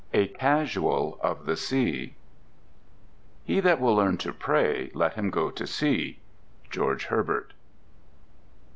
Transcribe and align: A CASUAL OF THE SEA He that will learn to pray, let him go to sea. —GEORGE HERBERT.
A 0.15 0.29
CASUAL 0.29 1.19
OF 1.21 1.45
THE 1.45 1.55
SEA 1.55 2.15
He 3.43 3.59
that 3.59 3.79
will 3.79 3.93
learn 3.93 4.17
to 4.17 4.33
pray, 4.33 4.89
let 4.95 5.13
him 5.13 5.29
go 5.29 5.51
to 5.51 5.67
sea. 5.67 6.17
—GEORGE 6.71 7.05
HERBERT. 7.05 7.53